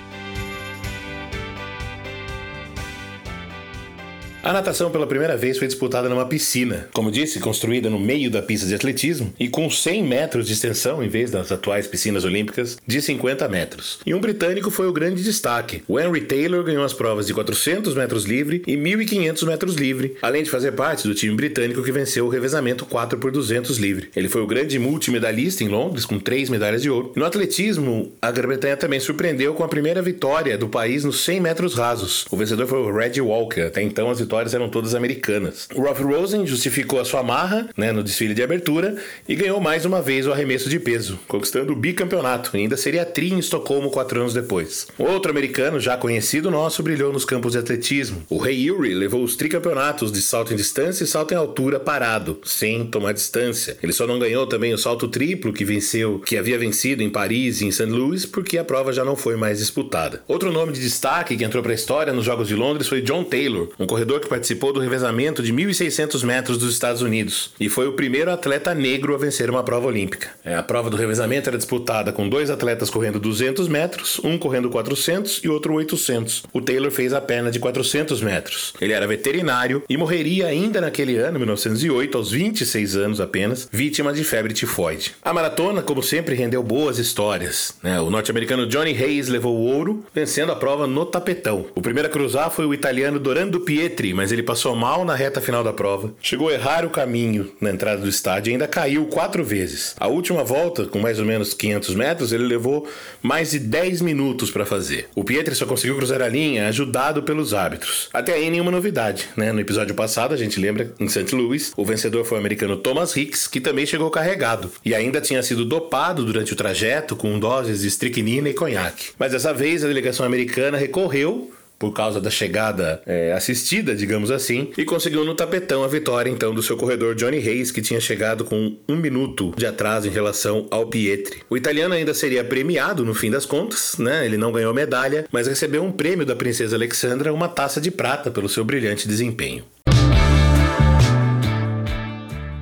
A 4.46 4.54
natação 4.54 4.92
pela 4.92 5.08
primeira 5.08 5.36
vez 5.36 5.58
foi 5.58 5.66
disputada 5.66 6.08
numa 6.08 6.28
piscina, 6.28 6.88
como 6.94 7.10
disse, 7.10 7.40
construída 7.40 7.90
no 7.90 7.98
meio 7.98 8.30
da 8.30 8.44
pista 8.44 8.68
de 8.68 8.76
atletismo 8.76 9.34
e 9.40 9.50
com 9.50 9.68
100 9.68 10.04
metros 10.04 10.46
de 10.46 10.54
extensão 10.54 11.04
em 11.04 11.10
vez 11.10 11.32
das 11.32 11.52
atuais 11.52 11.88
piscinas 11.88 12.24
olímpicas 12.24 12.78
de 12.86 13.02
50 13.02 13.50
metros. 13.50 13.98
E 14.06 14.14
um 14.14 14.20
britânico 14.20 14.70
foi 14.70 14.88
o 14.88 14.94
grande 14.94 15.24
destaque. 15.24 15.82
O 15.88 16.00
Henry 16.00 16.22
Taylor 16.22 16.64
ganhou 16.64 16.84
as 16.84 16.94
provas 16.94 17.26
de 17.26 17.34
400 17.34 17.96
metros 17.96 18.26
livre 18.26 18.62
e 18.68 18.78
1.500 18.78 19.48
metros 19.48 19.74
livre, 19.74 20.16
além 20.22 20.44
de 20.44 20.52
fazer 20.52 20.74
parte 20.74 21.08
do 21.08 21.16
time 21.16 21.36
britânico 21.36 21.82
que 21.82 21.92
venceu 21.92 22.28
o 22.28 22.30
revezamento 22.30 22.86
4 22.86 23.18
por 23.18 23.32
200 23.32 23.80
livre. 23.80 24.12
Ele 24.16 24.30
foi 24.30 24.44
o 24.44 24.48
grande 24.48 24.78
multimedalhista 24.78 25.64
em 25.64 25.70
Londres 25.70 26.06
com 26.06 26.20
três 26.20 26.52
medalhas 26.52 26.84
de 26.84 26.90
ouro. 26.92 27.14
No 27.16 27.26
atletismo, 27.26 28.14
a 28.22 28.30
Grã-Bretanha 28.30 28.78
também 28.78 29.00
surpreendeu 29.00 29.56
com 29.56 29.64
a 29.64 29.68
primeira 29.68 30.04
vitória 30.04 30.56
do 30.56 30.70
país 30.70 31.04
nos 31.04 31.22
100 31.22 31.42
metros 31.42 31.74
rasos. 31.74 32.28
O 32.30 32.38
vencedor 32.38 32.68
foi 32.68 32.78
o 32.78 32.96
Reggie 32.96 33.22
Walker. 33.22 33.62
Até 33.62 33.82
então 33.82 34.12
as 34.12 34.20
vitórias 34.20 34.35
vitórias 34.36 34.54
eram 34.54 34.70
todas 34.70 34.94
americanas. 34.94 35.68
O 35.74 35.82
Ralph 35.82 36.02
Rosen 36.02 36.46
justificou 36.46 37.00
a 37.00 37.06
sua 37.06 37.24
marra 37.24 37.70
né, 37.78 37.92
no 37.92 38.04
desfile 38.04 38.34
de 38.34 38.44
abertura 38.44 38.96
e 39.28 39.36
ganhou 39.36 39.62
mais 39.62 39.86
uma 39.86 40.02
vez 40.02 40.28
o 40.28 40.32
arremesso 40.32 40.70
de 40.70 40.78
peso, 40.78 41.18
conquistando 41.28 41.72
o 41.72 41.76
bicampeonato. 41.76 42.52
E 42.56 42.62
ainda 42.62 42.76
seria 42.76 43.06
tri 43.06 43.32
em 43.32 43.40
Estocolmo 43.40 43.90
quatro 43.90 44.20
anos 44.20 44.34
depois. 44.34 44.88
Outro 44.98 45.32
americano, 45.32 45.80
já 45.80 45.96
conhecido 45.96 46.52
nosso, 46.52 46.84
brilhou 46.84 47.14
nos 47.14 47.24
campos 47.24 47.54
de 47.54 47.60
atletismo. 47.60 48.24
O 48.30 48.38
Ray 48.38 48.70
Urey 48.70 48.94
levou 48.94 49.24
os 49.24 49.36
tricampeonatos 49.36 50.12
de 50.12 50.22
salto 50.22 50.54
em 50.54 50.58
distância 50.58 51.06
e 51.06 51.08
salto 51.08 51.34
em 51.34 51.38
altura 51.38 51.80
parado, 51.80 52.40
sem 52.44 52.86
tomar 52.86 53.14
distância. 53.14 53.78
Ele 53.82 53.94
só 53.94 54.06
não 54.06 54.20
ganhou 54.20 54.46
também 54.46 54.74
o 54.74 54.78
salto 54.78 55.08
triplo 55.08 55.54
que 55.54 55.64
venceu, 55.64 56.20
que 56.20 56.38
havia 56.38 56.60
vencido 56.60 57.02
em 57.02 57.10
Paris 57.10 57.62
e 57.62 57.66
em 57.66 57.72
St. 57.72 57.86
Louis, 57.86 58.26
porque 58.26 58.58
a 58.58 58.66
prova 58.66 58.92
já 58.92 59.06
não 59.06 59.16
foi 59.16 59.38
mais 59.38 59.60
disputada. 59.60 60.24
Outro 60.28 60.52
nome 60.52 60.74
de 60.74 60.82
destaque 60.82 61.38
que 61.38 61.44
entrou 61.44 61.64
para 61.64 61.72
a 61.72 61.76
história 61.76 62.12
nos 62.12 62.26
Jogos 62.26 62.48
de 62.48 62.56
Londres 62.56 62.88
foi 62.88 63.02
John 63.02 63.24
Taylor, 63.24 63.70
um 63.80 63.86
corredor 63.86 64.20
que 64.26 64.30
participou 64.30 64.74
do 64.74 64.80
revezamento 64.80 65.42
de 65.42 65.54
1.600 65.54 66.24
metros 66.24 66.58
dos 66.58 66.74
Estados 66.74 67.02
Unidos 67.02 67.52
e 67.60 67.70
foi 67.70 67.88
o 67.88 67.94
primeiro 67.94 68.32
atleta 68.32 68.74
negro 68.74 69.14
a 69.14 69.18
vencer 69.18 69.50
uma 69.50 69.64
prova 69.64 69.88
olímpica. 69.88 70.30
É, 70.44 70.56
a 70.56 70.64
prova 70.64 70.90
do 70.90 70.98
revezamento 70.98 71.50
era 71.50 71.58
disputada 71.58 72.12
com 72.12 72.28
dois 72.28 72.50
atletas 72.50 72.90
correndo 72.90 73.20
200 73.20 73.68
metros, 73.68 74.20
um 74.24 74.38
correndo 74.38 74.70
400 74.70 75.42
e 75.44 75.48
outro 75.48 75.74
800. 75.76 76.44
O 76.52 76.62
Taylor 76.62 76.92
fez 76.92 77.14
a 77.14 77.22
perna 77.22 77.52
de 77.52 77.60
400 77.60 78.22
metros. 78.22 78.74
Ele 78.82 78.94
era 78.94 79.08
veterinário 79.08 79.84
e 79.88 79.96
morreria 79.96 80.48
ainda 80.48 80.82
naquele 80.82 81.18
ano, 81.18 81.40
1908, 81.40 82.18
aos 82.18 82.32
26 82.32 82.96
anos 82.96 83.22
apenas, 83.22 83.70
vítima 83.72 84.12
de 84.12 84.24
febre 84.24 84.54
tifoide. 84.54 85.14
A 85.22 85.34
maratona, 85.34 85.82
como 85.82 86.02
sempre, 86.02 86.36
rendeu 86.36 86.64
boas 86.64 86.98
histórias. 86.98 87.76
Né? 87.84 88.00
O 88.00 88.10
norte-americano 88.10 88.66
Johnny 88.66 88.92
Hayes 88.92 89.28
levou 89.28 89.56
o 89.56 89.66
ouro, 89.66 90.04
vencendo 90.14 90.52
a 90.52 90.56
prova 90.56 90.88
no 90.88 91.06
tapetão. 91.06 91.68
O 91.76 91.82
primeiro 91.82 92.08
a 92.08 92.12
cruzar 92.12 92.50
foi 92.50 92.66
o 92.66 92.74
italiano 92.74 93.20
Dorando 93.20 93.60
Pietri, 93.60 94.14
mas 94.16 94.32
ele 94.32 94.42
passou 94.42 94.76
mal 94.76 95.04
na 95.04 95.14
reta 95.14 95.42
final 95.42 95.64
da 95.64 95.74
prova, 95.74 96.14
chegou 96.22 96.50
a 96.50 96.54
errar 96.54 96.86
o 96.86 96.90
caminho 96.90 97.52
na 97.60 97.70
entrada 97.70 98.02
do 98.02 98.10
estádio 98.10 98.50
e 98.50 98.54
ainda 98.54 98.68
caiu 98.68 99.06
quatro 99.08 99.44
vezes. 99.44 99.96
A 100.00 100.08
última 100.08 100.44
volta, 100.44 100.86
com 100.86 101.00
mais 101.00 101.20
ou 101.20 101.26
menos 101.26 101.54
500 101.54 101.96
metros, 101.96 102.32
ele 102.32 102.46
levou 102.46 102.88
mais 103.22 103.52
de 103.52 103.60
10 103.60 104.02
minutos 104.02 104.50
para 104.50 104.66
fazer. 104.66 105.10
O 105.14 105.24
Pietri 105.24 105.54
só 105.54 105.66
conseguiu 105.66 105.98
cruzar 105.98 106.22
a 106.22 106.28
linha 106.28 106.68
ajudado 106.68 107.24
pelos 107.24 107.54
árbitros. 107.54 108.10
Até 108.14 108.34
aí 108.34 108.50
nenhuma 108.50 108.72
novidade, 108.72 109.28
né? 109.36 109.52
No 109.52 109.60
episódio 109.60 109.94
passado, 109.94 110.34
a 110.34 110.38
gente 110.38 110.60
lembra, 110.60 110.94
em 111.00 111.08
St. 111.08 111.36
Louis, 111.36 111.74
o 111.76 111.86
vencedor 111.86 112.24
foi 112.26 112.38
o 112.38 112.40
americano 112.40 112.78
Thomas 112.78 113.16
Hicks, 113.16 113.48
que 113.48 113.60
também 113.60 113.86
chegou 113.86 114.10
carregado 114.10 114.72
e 114.84 114.96
ainda 114.96 115.20
tinha 115.20 115.44
sido 115.44 115.66
dopado 115.66 116.24
durante 116.24 116.54
o 116.54 116.56
trajeto 116.56 117.16
com 117.16 117.38
doses 117.38 117.82
de 117.82 117.88
estricnina 117.88 118.50
e 118.50 118.54
conhaque. 118.54 119.10
Mas 119.20 119.32
dessa 119.32 119.54
vez 119.54 119.84
a 119.84 119.88
delegação 119.88 120.26
americana 120.26 120.78
recorreu 120.78 121.52
por 121.78 121.92
causa 121.92 122.20
da 122.22 122.30
chegada 122.30 123.02
é, 123.06 123.34
assistida, 123.34 123.96
digamos 123.96 124.32
assim, 124.32 124.72
e 124.78 124.86
conseguiu 124.86 125.24
no 125.26 125.36
tapetão 125.36 125.84
a 125.84 125.88
vitória 125.88 126.30
então 126.30 126.54
do 126.54 126.64
seu 126.64 126.78
corredor 126.78 127.16
Johnny 127.16 127.38
Hayes, 127.38 127.72
que 127.72 127.82
tinha 127.82 128.00
chegado 128.00 128.46
com 128.46 128.78
um 128.88 128.96
minuto 128.96 129.54
de 129.58 129.66
atraso 129.66 130.08
em 130.08 130.12
relação 130.12 130.68
ao 130.72 130.88
Pietri. 130.88 131.42
O 131.50 131.58
italiano 131.58 131.94
ainda 131.94 132.14
seria 132.14 132.44
premiado 132.44 133.06
no 133.06 133.14
fim 133.14 133.30
das 133.30 133.46
contas, 133.46 133.98
né? 133.98 134.26
Ele 134.26 134.38
não 134.38 134.52
ganhou 134.52 134.74
medalha, 134.74 135.26
mas 135.32 135.48
recebeu 135.48 135.84
um 135.84 135.92
prêmio 135.92 136.26
da 136.26 136.36
princesa 136.36 136.76
Alexandra, 136.76 137.34
uma 137.34 137.48
taça 137.48 137.82
de 137.82 137.92
prata 137.92 138.32
pelo 138.32 138.50
seu 138.50 138.64
brilhante 138.64 139.08
desempenho. 139.08 139.64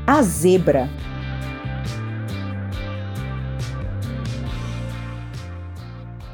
A 0.05 0.21
zebra. 0.21 0.89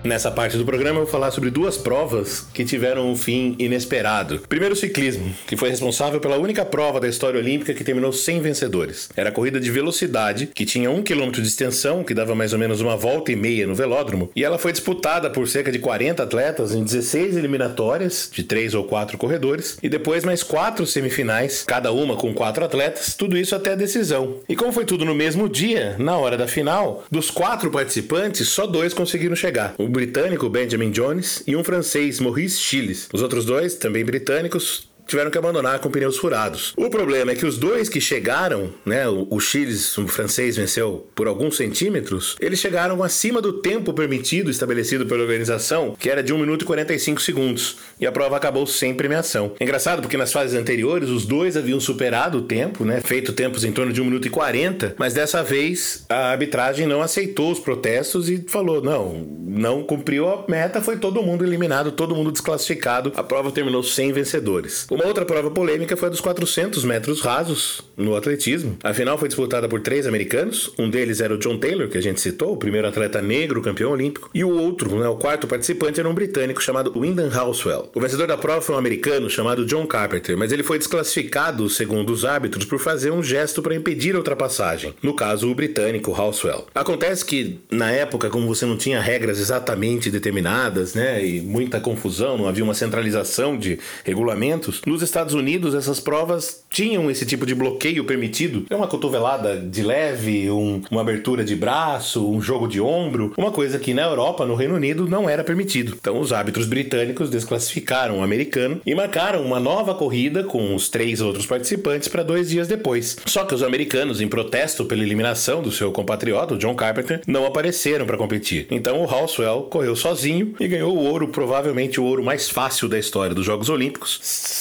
Nessa 0.10 0.32
parte 0.32 0.58
do 0.58 0.66
programa 0.66 0.98
eu 0.98 1.04
vou 1.04 1.12
falar 1.12 1.30
sobre 1.30 1.52
duas 1.52 1.78
provas 1.78 2.44
que 2.52 2.66
tiveram 2.66 3.12
um 3.12 3.16
fim 3.16 3.56
inesperado. 3.60 4.42
Primeiro, 4.50 4.74
o 4.74 4.76
ciclismo, 4.76 5.32
que 5.46 5.56
foi 5.56 5.70
responsável 5.70 6.20
pela 6.20 6.36
única 6.36 6.66
prova 6.66 7.00
da 7.00 7.08
história 7.08 7.40
olímpica 7.40 7.76
que 7.76 7.84
terminou 7.84 8.12
sem 8.12 8.42
vencedores. 8.42 9.08
Era 9.16 9.30
a 9.30 9.32
corrida 9.32 9.60
de 9.60 9.70
velocidade, 9.70 10.48
que 10.48 10.66
tinha 10.66 10.90
um 10.90 11.04
quilômetro 11.04 11.44
de 11.44 11.48
extensão, 11.48 12.04
que 12.04 12.16
dava 12.16 12.34
mais 12.34 12.54
ou 12.54 12.58
menos 12.58 12.82
uma 12.82 12.98
volta 12.98 13.32
e 13.32 13.36
meia 13.36 13.68
no 13.68 13.76
velódromo, 13.76 14.32
e 14.36 14.44
ela 14.44 14.58
foi 14.58 14.72
disputada 14.72 15.30
por 15.30 15.48
cerca 15.48 15.72
de 15.72 15.78
40 15.78 16.24
atletas 16.24 16.74
em 16.74 16.84
16 16.84 17.38
eliminatórias, 17.38 18.32
de 18.34 18.42
3 18.42 18.74
ou 18.74 18.86
4 18.86 19.16
corredores, 19.16 19.78
e 19.84 19.88
depois 19.88 20.26
mais 20.26 20.42
4 20.42 20.88
semifinais, 20.88 21.62
cada 21.68 21.92
uma 21.92 22.16
com 22.16 22.34
4 22.34 22.66
atletas, 22.66 23.14
tudo 23.14 23.38
isso 23.38 23.56
até 23.56 23.74
a 23.74 23.76
decisão. 23.76 24.38
E 24.50 24.56
como 24.56 24.74
foi 24.74 24.86
tudo 24.86 25.06
no 25.06 25.14
mesmo 25.14 25.48
dia, 25.48 25.96
na 26.00 26.18
hora 26.18 26.36
da 26.36 26.48
final, 26.48 27.04
dos 27.12 27.30
4 27.30 27.70
participantes, 27.70 28.50
só 28.50 28.66
dois 28.66 28.92
conseguiram 28.92 29.36
chegar. 29.36 29.76
O 29.78 29.99
britânico 30.00 30.48
Benjamin 30.48 30.92
Jones 30.92 31.44
e 31.46 31.58
um 31.58 31.64
francês 31.64 32.22
Maurice 32.22 32.58
Chiles. 32.58 33.10
Os 33.12 33.22
outros 33.22 33.44
dois, 33.44 33.76
também 33.76 34.06
britânicos, 34.06 34.89
tiveram 35.10 35.32
que 35.32 35.38
abandonar 35.38 35.80
com 35.80 35.90
pneus 35.90 36.18
furados. 36.18 36.74
O 36.78 36.90
problema 36.90 37.32
é 37.32 37.36
que 37.36 37.46
os 37.46 37.58
dois 37.58 37.90
que 37.90 38.00
chegaram, 38.00 38.70
né, 38.86 39.08
o, 39.10 39.28
o 39.30 39.40
Chile, 39.40 39.76
o 39.98 40.08
francês 40.08 40.56
venceu 40.56 41.08
por 41.16 41.28
alguns 41.28 41.58
centímetros, 41.58 42.36
eles 42.40 42.60
chegaram 42.60 43.04
acima 43.04 43.42
do 43.42 43.54
tempo 43.54 43.94
permitido 43.94 44.52
estabelecido 44.52 45.06
pela 45.06 45.22
organização, 45.22 45.96
que 45.98 46.10
era 46.10 46.22
de 46.22 46.34
1 46.34 46.38
minuto 46.38 46.62
e 46.62 46.66
45 46.66 47.22
segundos, 47.22 47.78
e 48.00 48.06
a 48.06 48.12
prova 48.12 48.38
acabou 48.38 48.66
sem 48.68 48.94
premiação. 48.94 49.54
É 49.60 49.64
engraçado 49.64 50.02
porque 50.02 50.18
nas 50.18 50.32
fases 50.32 50.58
anteriores 50.58 51.10
os 51.10 51.26
dois 51.26 51.58
haviam 51.58 51.80
superado 51.80 52.40
o 52.40 52.42
tempo, 52.42 52.86
né, 52.86 53.02
feito 53.02 53.34
tempos 53.34 53.64
em 53.64 53.72
torno 53.72 53.92
de 53.92 54.02
1 54.02 54.06
minuto 54.06 54.28
e 54.28 54.30
40, 54.30 54.96
mas 54.98 55.14
dessa 55.14 55.44
vez 55.44 56.06
a 56.08 56.32
arbitragem 56.32 56.86
não 56.86 57.02
aceitou 57.02 57.52
os 57.52 57.60
protestos 57.60 58.30
e 58.30 58.46
falou: 58.48 58.82
não, 58.82 59.26
não 59.48 59.84
cumpriu 59.84 60.30
a 60.30 60.46
meta, 60.48 60.82
foi 60.82 60.98
todo 60.98 61.24
mundo 61.24 61.44
eliminado, 61.44 61.92
todo 61.92 62.16
mundo 62.16 62.32
desclassificado, 62.32 63.12
a 63.16 63.24
prova 63.24 63.52
terminou 63.52 63.84
sem 63.84 64.12
vencedores. 64.12 64.86
Uma 65.00 65.08
outra 65.08 65.24
prova 65.24 65.50
polêmica 65.50 65.96
foi 65.96 66.10
a 66.10 66.12
dos 66.12 66.20
400 66.20 66.84
metros 66.84 67.22
rasos 67.22 67.82
no 67.96 68.18
atletismo. 68.18 68.78
A 68.84 68.94
final 68.94 69.18
foi 69.18 69.30
disputada 69.30 69.66
por 69.70 69.80
três 69.80 70.06
americanos. 70.06 70.74
Um 70.78 70.90
deles 70.90 71.22
era 71.22 71.34
o 71.34 71.38
John 71.38 71.58
Taylor, 71.58 71.88
que 71.88 71.98
a 71.98 72.02
gente 72.02 72.20
citou, 72.20 72.52
o 72.52 72.58
primeiro 72.58 72.86
atleta 72.86 73.22
negro 73.22 73.62
campeão 73.62 73.92
olímpico. 73.92 74.30
E 74.34 74.44
o 74.44 74.50
outro, 74.50 75.00
né, 75.00 75.08
o 75.08 75.16
quarto 75.16 75.48
participante, 75.48 76.02
era 76.02 76.10
um 76.10 76.14
britânico 76.14 76.62
chamado 76.62 76.92
Wyndham 77.00 77.32
Housewell. 77.34 77.90
O 77.96 78.02
vencedor 78.02 78.28
da 78.28 78.36
prova 78.38 78.60
foi 78.60 78.76
um 78.76 78.78
americano 78.78 79.30
chamado 79.30 79.66
John 79.66 79.88
Carpenter, 79.88 80.38
mas 80.38 80.52
ele 80.52 80.64
foi 80.64 80.78
desclassificado, 80.78 81.70
segundo 81.70 82.12
os 82.12 82.26
árbitros, 82.26 82.66
por 82.66 82.78
fazer 82.78 83.12
um 83.12 83.24
gesto 83.24 83.62
para 83.62 83.76
impedir 83.76 84.16
a 84.16 84.18
ultrapassagem. 84.18 84.94
No 85.02 85.14
caso, 85.14 85.50
o 85.50 85.56
britânico 85.56 86.12
Housewell. 86.12 86.68
Acontece 86.76 87.24
que, 87.24 87.58
na 87.72 87.90
época, 87.90 88.30
como 88.30 88.46
você 88.46 88.66
não 88.66 88.76
tinha 88.76 89.00
regras 89.00 89.40
exatamente 89.40 90.12
determinadas, 90.12 90.94
né, 90.94 91.26
e 91.26 91.40
muita 91.40 91.80
confusão, 91.80 92.38
não 92.38 92.50
havia 92.50 92.66
uma 92.66 92.74
centralização 92.74 93.58
de 93.58 93.80
regulamentos, 94.04 94.82
nos 94.90 95.04
Estados 95.04 95.36
Unidos, 95.36 95.76
essas 95.76 96.00
provas 96.00 96.64
tinham 96.72 97.12
esse 97.12 97.24
tipo 97.24 97.46
de 97.46 97.54
bloqueio 97.54 98.04
permitido. 98.06 98.66
É 98.72 98.76
uma 98.76 98.88
cotovelada 98.88 99.56
de 99.56 99.84
leve, 99.84 100.50
um, 100.50 100.82
uma 100.90 101.02
abertura 101.02 101.44
de 101.44 101.56
braço, 101.56 102.28
um 102.28 102.42
jogo 102.42 102.68
de 102.68 102.82
ombro, 102.82 103.32
uma 103.38 103.52
coisa 103.52 103.78
que 103.78 103.94
na 103.94 104.02
Europa, 104.02 104.48
no 104.48 104.56
Reino 104.56 104.76
Unido, 104.76 105.08
não 105.08 105.30
era 105.30 105.44
permitido. 105.44 105.96
Então, 106.00 106.20
os 106.20 106.34
árbitros 106.34 106.66
britânicos 106.66 107.30
desclassificaram 107.30 108.20
o 108.20 108.24
americano 108.24 108.82
e 108.84 108.96
marcaram 108.96 109.44
uma 109.44 109.60
nova 109.60 109.94
corrida 109.94 110.44
com 110.44 110.74
os 110.74 110.90
três 110.90 111.22
outros 111.22 111.46
participantes 111.46 112.08
para 112.08 112.24
dois 112.24 112.50
dias 112.50 112.68
depois. 112.68 113.18
Só 113.28 113.46
que 113.46 113.54
os 113.54 113.62
americanos, 113.62 114.20
em 114.22 114.28
protesto 114.28 114.86
pela 114.86 115.04
eliminação 115.04 115.62
do 115.62 115.72
seu 115.72 115.92
compatriota, 115.92 116.56
o 116.56 116.58
John 116.58 116.74
Carpenter, 116.74 117.22
não 117.28 117.46
apareceram 117.46 118.08
para 118.08 118.18
competir. 118.18 118.66
Então, 118.72 119.04
o 119.04 119.12
Housewell 119.12 119.68
correu 119.70 119.96
sozinho 119.96 120.56
e 120.60 120.68
ganhou 120.68 120.98
o 120.98 121.06
ouro, 121.06 121.28
provavelmente 121.28 122.02
o 122.02 122.04
ouro 122.04 122.24
mais 122.24 122.50
fácil 122.50 122.90
da 122.90 122.98
história 122.98 123.36
dos 123.36 123.46
Jogos 123.46 123.70
Olímpicos, 123.70 124.20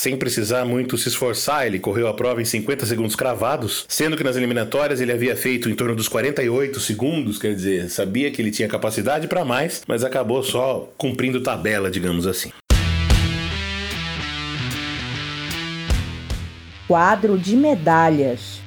sem 0.09 0.17
precisar 0.17 0.65
muito 0.65 0.97
se 0.97 1.11
esforçar, 1.11 1.67
ele 1.67 1.79
correu 1.79 2.09
a 2.09 2.15
prova 2.15 2.41
em 2.41 2.45
50 2.45 2.87
segundos 2.87 3.15
cravados, 3.15 3.85
sendo 3.89 4.17
que 4.17 4.25
nas 4.25 4.37
eliminatórias 4.37 5.03
ele 5.03 5.13
havia 5.13 5.37
feito 5.37 5.69
em 5.69 5.75
torno 5.75 5.95
dos 5.95 6.09
48 6.09 6.81
segundos, 6.81 7.39
quer 7.39 7.55
dizer, 7.55 7.91
sabia 7.91 8.31
que 8.31 8.41
ele 8.41 8.51
tinha 8.51 8.67
capacidade 8.67 9.29
para 9.29 9.45
mais, 9.45 9.83
mas 9.87 10.03
acabou 10.03 10.43
só 10.43 10.91
cumprindo 10.97 11.43
tabela, 11.43 11.91
digamos 11.91 12.27
assim. 12.27 12.51
Quadro 16.87 17.37
de 17.37 17.55
medalhas. 17.55 18.63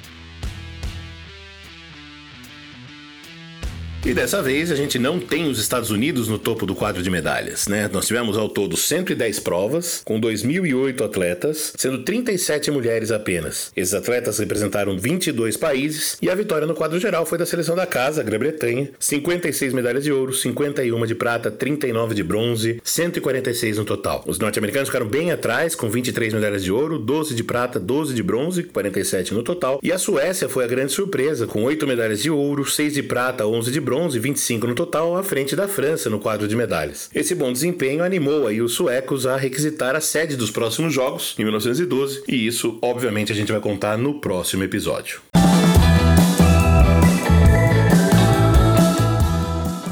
E 4.04 4.16
dessa 4.16 4.42
vez 4.42 4.72
a 4.72 4.76
gente 4.76 4.98
não 4.98 5.20
tem 5.20 5.48
os 5.48 5.60
Estados 5.60 5.92
Unidos 5.92 6.28
no 6.28 6.40
topo 6.40 6.66
do 6.66 6.74
quadro 6.74 7.04
de 7.04 7.10
medalhas, 7.10 7.68
né? 7.68 7.88
Nós 7.94 8.08
tivemos 8.08 8.36
ao 8.36 8.50
todo 8.50 8.76
110 8.76 9.40
provas, 9.42 10.02
com 10.04 10.20
2.008 10.20 11.06
atletas, 11.06 11.72
sendo 11.78 12.00
37 12.00 12.72
mulheres 12.72 13.12
apenas. 13.12 13.72
Esses 13.78 13.94
atletas 13.94 14.40
representaram 14.40 14.98
22 14.98 15.56
países 15.56 16.18
e 16.20 16.32
a 16.32 16.36
vitória 16.36 16.66
no 16.66 16.74
quadro 16.74 17.00
geral 17.00 17.28
foi 17.28 17.38
da 17.38 17.46
seleção 17.46 17.76
da 17.76 17.86
casa, 17.86 18.24
Grã-Bretanha, 18.24 18.90
56 19.00 19.72
medalhas 19.72 20.04
de 20.04 20.12
ouro, 20.12 20.34
51 20.34 21.06
de 21.06 21.14
prata, 21.14 21.52
39 21.52 22.16
de 22.16 22.24
bronze, 22.24 22.82
146 22.84 23.78
no 23.78 23.86
total. 23.86 24.24
Os 24.26 24.40
norte-americanos 24.40 24.90
ficaram 24.90 25.08
bem 25.08 25.32
atrás, 25.32 25.76
com 25.76 25.88
23 25.88 26.34
medalhas 26.34 26.64
de 26.64 26.72
ouro, 26.72 26.98
12 26.98 27.36
de 27.36 27.44
prata, 27.44 27.80
12 27.80 28.16
de 28.16 28.24
bronze, 28.24 28.64
47 28.64 29.36
no 29.36 29.44
total. 29.44 29.80
E 29.84 29.92
a 29.92 30.00
Suécia 30.00 30.50
foi 30.50 30.64
a 30.64 30.68
grande 30.68 30.92
surpresa, 30.92 31.46
com 31.46 31.64
8 31.64 31.86
medalhas 31.86 32.20
de 32.20 32.32
ouro, 32.32 32.66
6 32.66 32.96
de 32.96 33.04
prata, 33.04 33.46
11 33.46 33.72
de 33.72 33.80
bronze, 33.80 33.91
bronze, 33.92 34.18
25 34.18 34.68
no 34.68 34.74
total, 34.74 35.18
à 35.18 35.24
frente 35.24 35.54
da 35.54 35.68
França 35.68 36.10
no 36.10 36.18
quadro 36.18 36.48
de 36.48 36.56
medalhas. 36.56 37.10
Esse 37.14 37.36
bom 37.36 37.52
desempenho 37.52 38.06
animou 38.06 38.48
aí 38.48 38.62
os 38.62 38.72
suecos 38.72 39.28
a 39.28 39.36
requisitar 39.36 39.98
a 39.98 40.00
sede 40.00 40.38
dos 40.38 40.50
próximos 40.50 40.94
jogos 40.94 41.36
em 41.38 41.44
1912, 41.44 42.24
e 42.26 42.48
isso, 42.48 42.80
obviamente, 42.82 43.34
a 43.34 43.36
gente 43.36 43.52
vai 43.52 43.60
contar 43.60 43.98
no 43.98 44.22
próximo 44.22 44.64
episódio. 44.64 45.20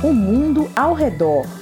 O 0.01 0.13
mundo 0.13 0.72
ao 0.77 0.94
redor. 0.94 1.59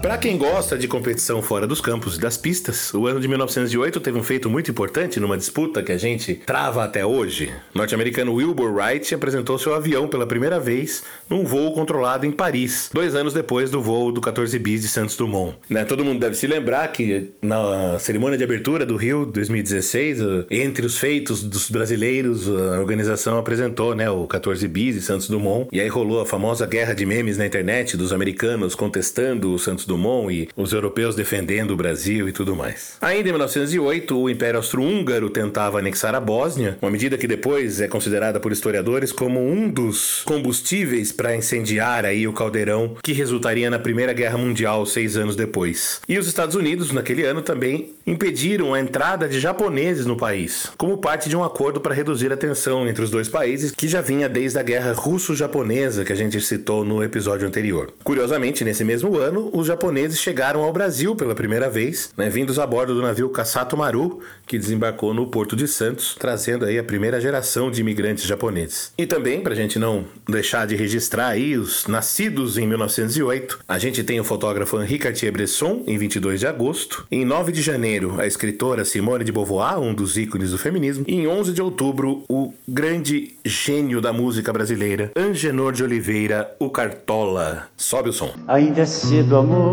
Para 0.00 0.16
quem 0.16 0.38
gosta 0.38 0.78
de 0.78 0.86
competição 0.86 1.42
fora 1.42 1.66
dos 1.66 1.80
campos 1.80 2.16
e 2.16 2.20
das 2.20 2.36
pistas, 2.36 2.94
o 2.94 3.08
ano 3.08 3.20
de 3.20 3.26
1908 3.26 3.98
teve 3.98 4.16
um 4.16 4.22
feito 4.22 4.48
muito 4.48 4.70
importante 4.70 5.18
numa 5.18 5.36
disputa 5.36 5.82
que 5.82 5.90
a 5.90 5.98
gente 5.98 6.34
trava 6.34 6.84
até 6.84 7.04
hoje. 7.04 7.52
O 7.74 7.78
norte-americano 7.78 8.32
Wilbur 8.32 8.72
Wright 8.72 9.12
apresentou 9.12 9.58
seu 9.58 9.74
avião 9.74 10.06
pela 10.06 10.24
primeira 10.24 10.60
vez 10.60 11.02
num 11.28 11.44
voo 11.44 11.72
controlado 11.72 12.24
em 12.24 12.30
Paris, 12.30 12.88
dois 12.92 13.16
anos 13.16 13.34
depois 13.34 13.70
do 13.70 13.82
voo 13.82 14.12
do 14.12 14.20
14 14.20 14.56
bis 14.60 14.82
de 14.82 14.88
Santos 14.88 15.16
Dumont. 15.16 15.56
Né, 15.68 15.84
todo 15.84 16.04
mundo 16.04 16.20
deve 16.20 16.36
se 16.36 16.46
lembrar 16.46 16.86
que 16.92 17.32
na 17.42 17.98
cerimônia 17.98 18.38
de 18.38 18.44
abertura 18.44 18.86
do 18.86 18.96
Rio 18.96 19.26
2016, 19.26 20.18
entre 20.48 20.86
os 20.86 20.96
feitos 20.96 21.42
dos 21.42 21.68
brasileiros, 21.70 22.48
a 22.48 22.78
organização 22.78 23.36
apresentou 23.36 23.96
né, 23.96 24.08
o 24.08 24.28
14 24.28 24.66
bis 24.68 24.94
de 24.94 25.02
Santos 25.02 25.28
Dumont, 25.28 25.68
e 25.72 25.80
aí 25.80 25.88
rolou 25.88 26.20
a 26.20 26.26
famosa 26.26 26.66
guerra 26.66 26.94
de 26.94 27.04
memes 27.04 27.36
na 27.36 27.44
internet 27.44 27.96
dos 27.96 28.12
americanos 28.12 28.76
contestando 28.76 29.52
o 29.52 29.58
Santos 29.58 29.87
Dumont 29.88 30.32
e 30.32 30.48
os 30.56 30.72
europeus 30.72 31.16
defendendo 31.16 31.72
o 31.72 31.76
Brasil 31.76 32.28
e 32.28 32.32
tudo 32.32 32.54
mais. 32.54 32.96
Ainda 33.00 33.28
em 33.28 33.32
1908, 33.32 34.16
o 34.16 34.30
Império 34.30 34.58
Austro-Húngaro 34.58 35.30
tentava 35.30 35.78
anexar 35.78 36.14
a 36.14 36.20
Bósnia, 36.20 36.78
uma 36.80 36.90
medida 36.90 37.18
que 37.18 37.26
depois 37.26 37.80
é 37.80 37.88
considerada 37.88 38.38
por 38.38 38.52
historiadores 38.52 39.10
como 39.10 39.40
um 39.40 39.68
dos 39.68 40.22
combustíveis 40.24 41.10
para 41.10 41.34
incendiar 41.34 42.04
aí 42.04 42.28
o 42.28 42.32
caldeirão 42.32 42.96
que 43.02 43.12
resultaria 43.12 43.70
na 43.70 43.78
Primeira 43.78 44.12
Guerra 44.12 44.38
Mundial 44.38 44.84
seis 44.86 45.16
anos 45.16 45.34
depois. 45.34 46.00
E 46.08 46.18
os 46.18 46.26
Estados 46.26 46.54
Unidos, 46.54 46.92
naquele 46.92 47.24
ano, 47.24 47.42
também 47.42 47.94
impediram 48.06 48.74
a 48.74 48.80
entrada 48.80 49.28
de 49.28 49.40
japoneses 49.40 50.06
no 50.06 50.16
país, 50.16 50.70
como 50.76 50.98
parte 50.98 51.28
de 51.28 51.36
um 51.36 51.44
acordo 51.44 51.80
para 51.80 51.94
reduzir 51.94 52.32
a 52.32 52.36
tensão 52.36 52.86
entre 52.86 53.02
os 53.02 53.10
dois 53.10 53.28
países 53.28 53.72
que 53.72 53.88
já 53.88 54.00
vinha 54.00 54.28
desde 54.28 54.58
a 54.58 54.62
Guerra 54.62 54.92
Russo-Japonesa 54.92 56.04
que 56.04 56.12
a 56.12 56.16
gente 56.16 56.40
citou 56.40 56.84
no 56.84 57.02
episódio 57.02 57.46
anterior. 57.46 57.92
Curiosamente, 58.04 58.64
nesse 58.64 58.84
mesmo 58.84 59.16
ano, 59.16 59.50
os 59.52 59.66
japoneses 59.66 59.77
chegaram 60.16 60.62
ao 60.62 60.72
Brasil 60.72 61.14
pela 61.14 61.34
primeira 61.34 61.70
vez, 61.70 62.10
né, 62.16 62.28
vindos 62.28 62.58
a 62.58 62.66
bordo 62.66 62.94
do 62.94 63.02
navio 63.02 63.28
Kasato 63.28 63.76
Maru, 63.76 64.20
que 64.46 64.58
desembarcou 64.58 65.12
no 65.14 65.26
Porto 65.26 65.54
de 65.54 65.68
Santos, 65.68 66.16
trazendo 66.18 66.64
aí 66.64 66.78
a 66.78 66.82
primeira 66.82 67.20
geração 67.20 67.70
de 67.70 67.80
imigrantes 67.80 68.24
japoneses. 68.24 68.92
E 68.98 69.06
também, 69.06 69.40
para 69.40 69.52
a 69.52 69.56
gente 69.56 69.78
não 69.78 70.04
deixar 70.28 70.66
de 70.66 70.74
registrar 70.76 71.28
aí 71.28 71.56
os 71.56 71.86
nascidos 71.86 72.58
em 72.58 72.66
1908, 72.66 73.60
a 73.68 73.78
gente 73.78 74.02
tem 74.02 74.18
o 74.20 74.24
fotógrafo 74.24 74.80
Henri 74.80 74.98
Cartier-Bresson, 74.98 75.84
em 75.86 75.98
22 75.98 76.40
de 76.40 76.46
agosto. 76.46 77.06
Em 77.10 77.24
9 77.24 77.52
de 77.52 77.62
janeiro, 77.62 78.16
a 78.18 78.26
escritora 78.26 78.84
Simone 78.84 79.24
de 79.24 79.32
Beauvoir, 79.32 79.78
um 79.78 79.94
dos 79.94 80.16
ícones 80.16 80.50
do 80.50 80.58
feminismo. 80.58 81.04
E 81.06 81.14
em 81.14 81.26
11 81.26 81.52
de 81.52 81.62
outubro, 81.62 82.24
o 82.28 82.52
grande 82.66 83.34
gênio 83.44 84.00
da 84.00 84.12
música 84.12 84.52
brasileira, 84.52 85.10
Angenor 85.16 85.72
de 85.72 85.82
Oliveira, 85.82 86.54
o 86.58 86.70
Cartola. 86.70 87.68
Sobe 87.76 88.08
o 88.08 88.12
som. 88.12 88.32
Ainda 88.46 88.82
é 88.82 88.86
cedo, 88.86 89.36
amor. 89.36 89.67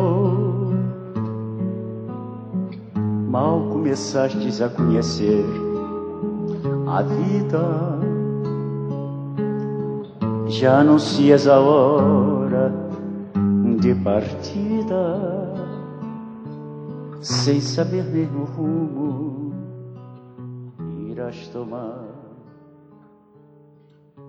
Mal 3.30 3.60
começastes 3.72 4.62
a 4.62 4.70
conhecer 4.70 5.46
a 6.88 7.02
vida. 7.02 8.00
Já 10.48 10.80
anuncias 10.80 11.48
a 11.48 11.60
hora 11.60 12.74
de 13.80 13.94
partida, 13.96 15.54
sem 17.22 17.60
saber 17.60 18.04
mesmo 18.06 18.42
o 18.42 18.46
rumo 18.46 19.54
irás 21.10 21.48
tomar. 21.48 22.15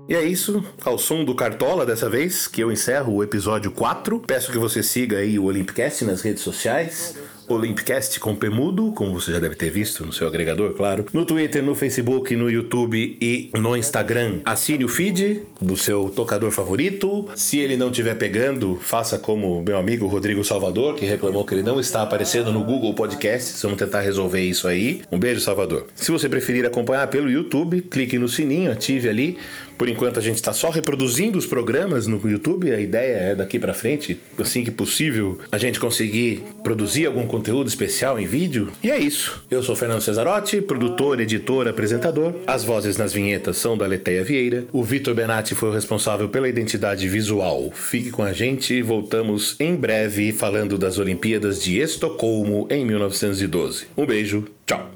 E 0.09 0.15
é 0.15 0.23
isso, 0.23 0.65
ao 0.85 0.97
som 0.99 1.25
do 1.25 1.35
Cartola 1.35 1.85
dessa 1.85 2.09
vez, 2.09 2.47
que 2.47 2.61
eu 2.61 2.71
encerro 2.71 3.15
o 3.15 3.25
episódio 3.25 3.73
4. 3.73 4.21
Peço 4.21 4.53
que 4.53 4.59
você 4.59 4.81
siga 4.81 5.19
aí 5.19 5.37
o 5.37 5.45
Olympicast 5.45 6.05
nas 6.05 6.23
redes 6.23 6.45
sociais. 6.45 7.17
Olympicast 7.49 8.19
com 8.21 8.35
Pemudo, 8.35 8.93
como 8.93 9.19
você 9.19 9.33
já 9.33 9.38
deve 9.38 9.55
ter 9.55 9.71
visto 9.71 10.05
no 10.05 10.12
seu 10.12 10.26
agregador, 10.26 10.73
claro. 10.75 11.07
No 11.12 11.25
Twitter, 11.25 11.62
no 11.62 11.75
Facebook, 11.75 12.35
no 12.35 12.50
YouTube 12.50 13.17
e 13.21 13.50
no 13.55 13.76
Instagram. 13.76 14.41
Assine 14.45 14.85
o 14.85 14.88
feed 14.88 15.43
do 15.61 15.76
seu 15.76 16.11
tocador 16.11 16.50
favorito. 16.50 17.29
Se 17.35 17.59
ele 17.59 17.76
não 17.76 17.91
estiver 17.91 18.15
pegando, 18.15 18.79
faça 18.81 19.19
como 19.19 19.62
meu 19.62 19.79
amigo 19.79 20.07
Rodrigo 20.07 20.45
Salvador, 20.45 20.95
que 20.95 21.07
reclamou 21.07 21.45
que 21.45 21.55
ele 21.55 21.62
não 21.62 21.81
está 21.81 22.03
aparecendo 22.03 22.53
no 22.53 22.65
Google 22.65 22.95
Podcasts. 22.95 23.61
Vamos 23.62 23.79
tentar 23.79 24.00
resolver 24.00 24.43
isso 24.43 24.69
aí. 24.69 25.03
Um 25.11 25.19
beijo, 25.19 25.41
Salvador. 25.41 25.87
Se 25.95 26.11
você 26.11 26.29
preferir 26.29 26.65
acompanhar 26.65 27.07
pelo 27.09 27.31
YouTube, 27.31 27.83
clique 27.83 28.19
no 28.19 28.29
sininho, 28.29 28.71
ative 28.71 29.09
ali. 29.09 29.38
Por 29.79 29.88
enquanto 29.88 30.19
a 30.19 30.23
gente 30.23 30.37
está 30.37 30.55
só 30.55 30.71
reproduzindo 30.71 31.38
os 31.38 31.45
programas 31.47 32.07
no 32.07 32.21
YouTube. 32.29 32.73
A 32.73 32.81
ideia 32.81 33.17
é 33.17 33.35
daqui 33.35 33.59
para 33.59 33.75
frente, 33.75 34.19
assim 34.38 34.65
que 34.65 34.71
possível, 34.71 35.38
a 35.53 35.59
gente 35.59 35.79
conseguir 35.79 36.43
produzir 36.65 37.07
algum 37.07 37.26
conteúdo 37.37 37.69
especial 37.69 38.19
em 38.19 38.26
vídeo. 38.26 38.73
E 38.83 38.90
é 38.90 38.99
isso. 38.99 39.45
Eu 39.50 39.62
sou 39.62 39.76
Fernando 39.76 40.00
Cesarotti, 40.00 40.62
produtor, 40.62 41.21
editor, 41.21 41.69
apresentador. 41.69 42.33
As 42.47 42.64
vozes 42.64 42.97
nas 42.97 43.12
vinhetas 43.12 43.59
são 43.59 43.76
da 43.76 43.87
Leteia 43.87 44.25
Vieira. 44.25 44.64
O 44.73 44.83
Vitor 44.83 45.14
Benatti 45.14 45.55
foi 45.55 45.69
o 45.69 45.73
responsável 45.73 46.31
pela 46.31 46.49
identidade 46.49 47.07
visual. 47.07 47.71
Fique 47.73 48.11
com 48.11 48.23
a 48.23 48.33
gente 48.33 48.73
e 48.73 48.81
voltamos 48.81 49.55
em 49.61 49.76
breve 49.76 50.33
falando 50.33 50.78
das 50.78 50.99
Olimpíadas 50.99 51.62
de 51.62 51.78
Estocolmo 51.78 52.66
em 52.71 52.87
1912. 52.87 53.87
Um 53.95 54.07
beijo, 54.07 54.47
tchau. 54.64 54.90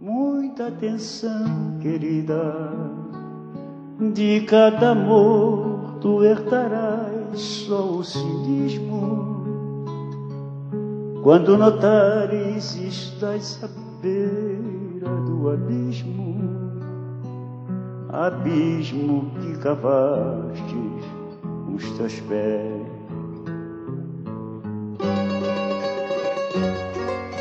Muita 0.00 0.68
atenção, 0.68 1.78
querida. 1.82 2.72
De 4.14 4.40
cada 4.46 4.92
amor 4.92 5.98
tu 6.00 6.24
herdarás 6.24 7.38
só 7.38 7.98
o 7.98 8.02
cinismo. 8.02 9.39
Quando 11.22 11.58
notares 11.58 12.76
estás 12.76 13.62
à 13.62 13.68
beira 14.00 15.14
do 15.26 15.50
abismo, 15.50 16.40
abismo 18.08 19.30
que 19.40 19.58
cavastes 19.58 21.04
os 21.74 21.90
teus 21.98 22.20
pés. 22.20 22.89